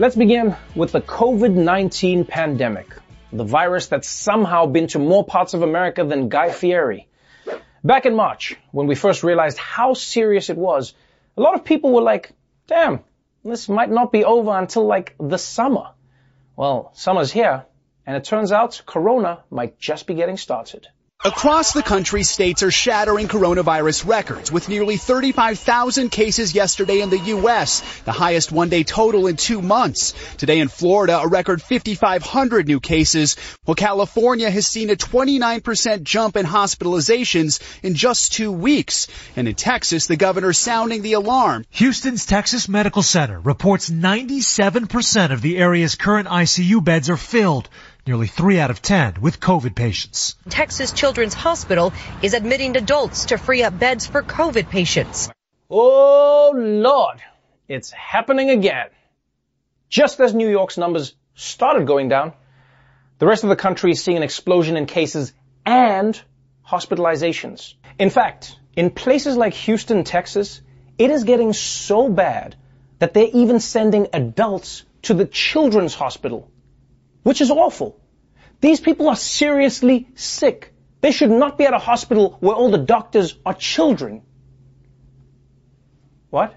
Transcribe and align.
Let's 0.00 0.14
begin 0.14 0.54
with 0.76 0.92
the 0.92 1.00
COVID-19 1.00 2.28
pandemic, 2.28 2.86
the 3.32 3.42
virus 3.42 3.88
that's 3.88 4.08
somehow 4.08 4.66
been 4.66 4.86
to 4.88 5.00
more 5.00 5.24
parts 5.24 5.54
of 5.54 5.62
America 5.62 6.04
than 6.04 6.28
Guy 6.28 6.52
Fieri. 6.52 7.08
Back 7.82 8.06
in 8.06 8.14
March, 8.14 8.56
when 8.70 8.86
we 8.86 8.94
first 8.94 9.24
realized 9.24 9.58
how 9.58 9.94
serious 9.94 10.50
it 10.50 10.56
was, 10.56 10.94
a 11.36 11.40
lot 11.40 11.56
of 11.56 11.64
people 11.64 11.92
were 11.92 12.02
like, 12.02 12.30
damn, 12.68 13.00
this 13.44 13.68
might 13.68 13.90
not 13.90 14.12
be 14.12 14.24
over 14.24 14.56
until 14.56 14.86
like 14.86 15.16
the 15.18 15.36
summer. 15.36 15.90
Well, 16.54 16.92
summer's 16.94 17.32
here, 17.32 17.64
and 18.06 18.16
it 18.16 18.22
turns 18.22 18.52
out 18.52 18.80
Corona 18.86 19.42
might 19.50 19.80
just 19.80 20.06
be 20.06 20.14
getting 20.14 20.36
started. 20.36 20.86
Across 21.24 21.72
the 21.72 21.82
country, 21.82 22.22
states 22.22 22.62
are 22.62 22.70
shattering 22.70 23.26
coronavirus 23.26 24.06
records 24.06 24.52
with 24.52 24.68
nearly 24.68 24.96
35,000 24.96 26.10
cases 26.10 26.54
yesterday 26.54 27.00
in 27.00 27.10
the 27.10 27.18
U.S., 27.18 27.82
the 28.04 28.12
highest 28.12 28.52
one-day 28.52 28.84
total 28.84 29.26
in 29.26 29.34
two 29.34 29.60
months. 29.60 30.14
Today 30.36 30.60
in 30.60 30.68
Florida, 30.68 31.18
a 31.18 31.26
record 31.26 31.60
5,500 31.60 32.68
new 32.68 32.78
cases, 32.78 33.36
while 33.64 33.74
California 33.74 34.48
has 34.48 34.68
seen 34.68 34.90
a 34.90 34.94
29% 34.94 36.04
jump 36.04 36.36
in 36.36 36.46
hospitalizations 36.46 37.60
in 37.82 37.96
just 37.96 38.34
two 38.34 38.52
weeks. 38.52 39.08
And 39.34 39.48
in 39.48 39.56
Texas, 39.56 40.06
the 40.06 40.16
governor 40.16 40.52
sounding 40.52 41.02
the 41.02 41.14
alarm. 41.14 41.64
Houston's 41.70 42.26
Texas 42.26 42.68
Medical 42.68 43.02
Center 43.02 43.40
reports 43.40 43.90
97% 43.90 45.32
of 45.32 45.42
the 45.42 45.58
area's 45.58 45.96
current 45.96 46.28
ICU 46.28 46.84
beds 46.84 47.10
are 47.10 47.16
filled 47.16 47.68
nearly 48.08 48.26
three 48.26 48.58
out 48.58 48.70
of 48.70 48.80
ten 48.80 49.20
with 49.20 49.38
COVID 49.38 49.74
patients. 49.74 50.34
Texas 50.48 50.92
Children's 50.92 51.34
Hospital 51.34 51.92
is 52.22 52.32
admitting 52.32 52.74
adults 52.76 53.26
to 53.26 53.36
free 53.36 53.62
up 53.62 53.78
beds 53.78 54.06
for 54.06 54.22
COVID 54.22 54.70
patients. 54.70 55.30
Oh 55.70 56.52
Lord, 56.56 57.22
it's 57.68 57.90
happening 57.90 58.48
again. 58.48 58.86
Just 59.90 60.20
as 60.20 60.34
New 60.34 60.48
York's 60.48 60.78
numbers 60.78 61.14
started 61.34 61.86
going 61.86 62.08
down, 62.08 62.32
the 63.18 63.26
rest 63.26 63.44
of 63.44 63.50
the 63.50 63.56
country 63.56 63.90
is 63.90 64.02
seeing 64.02 64.16
an 64.16 64.22
explosion 64.22 64.78
in 64.78 64.86
cases 64.86 65.34
and 65.66 66.18
hospitalizations. 66.66 67.74
In 67.98 68.08
fact, 68.08 68.58
in 68.74 68.90
places 68.90 69.36
like 69.36 69.52
Houston, 69.52 70.04
Texas, 70.04 70.62
it 70.96 71.10
is 71.10 71.24
getting 71.24 71.52
so 71.52 72.08
bad 72.08 72.56
that 73.00 73.12
they're 73.12 73.34
even 73.34 73.60
sending 73.60 74.08
adults 74.14 74.84
to 75.02 75.14
the 75.14 75.26
children's 75.26 75.94
hospital 75.94 76.50
which 77.22 77.40
is 77.40 77.50
awful. 77.50 78.00
These 78.60 78.80
people 78.80 79.08
are 79.08 79.16
seriously 79.16 80.08
sick. 80.14 80.72
They 81.00 81.12
should 81.12 81.30
not 81.30 81.58
be 81.58 81.64
at 81.64 81.74
a 81.74 81.78
hospital 81.78 82.36
where 82.40 82.54
all 82.54 82.70
the 82.70 82.78
doctors 82.78 83.36
are 83.46 83.54
children. 83.54 84.22
What? 86.30 86.56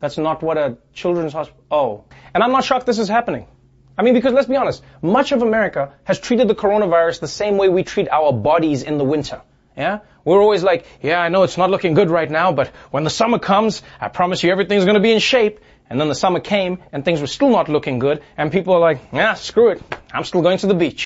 That's 0.00 0.18
not 0.18 0.42
what 0.42 0.56
a 0.56 0.78
children's 0.92 1.32
hospital. 1.32 1.64
Oh. 1.70 2.04
And 2.34 2.42
I'm 2.44 2.52
not 2.52 2.64
shocked 2.64 2.86
this 2.86 2.98
is 2.98 3.08
happening. 3.08 3.46
I 3.98 4.02
mean, 4.02 4.14
because 4.14 4.32
let's 4.34 4.46
be 4.46 4.56
honest, 4.56 4.82
much 5.02 5.32
of 5.32 5.42
America 5.42 5.94
has 6.04 6.18
treated 6.18 6.48
the 6.48 6.54
coronavirus 6.54 7.20
the 7.20 7.28
same 7.28 7.56
way 7.56 7.68
we 7.68 7.82
treat 7.82 8.08
our 8.10 8.32
bodies 8.32 8.82
in 8.82 8.98
the 8.98 9.04
winter. 9.04 9.40
Yeah? 9.76 10.00
We're 10.24 10.40
always 10.40 10.62
like, 10.62 10.86
yeah, 11.02 11.20
I 11.20 11.28
know 11.28 11.44
it's 11.44 11.56
not 11.56 11.70
looking 11.70 11.94
good 11.94 12.10
right 12.10 12.30
now, 12.30 12.52
but 12.52 12.68
when 12.90 13.04
the 13.04 13.10
summer 13.10 13.38
comes, 13.38 13.82
I 14.00 14.08
promise 14.08 14.42
you 14.42 14.50
everything's 14.50 14.84
gonna 14.84 15.00
be 15.00 15.12
in 15.12 15.18
shape. 15.18 15.60
And 15.88 16.00
then 16.00 16.08
the 16.08 16.14
summer 16.14 16.40
came 16.40 16.78
and 16.92 17.04
things 17.04 17.20
were 17.20 17.26
still 17.26 17.50
not 17.50 17.68
looking 17.68 17.98
good 17.98 18.22
and 18.36 18.50
people 18.50 18.74
are 18.74 18.80
like, 18.80 19.00
yeah, 19.12 19.34
screw 19.34 19.70
it. 19.70 19.82
I'm 20.12 20.24
still 20.24 20.42
going 20.42 20.58
to 20.58 20.66
the 20.66 20.74
beach. 20.74 20.94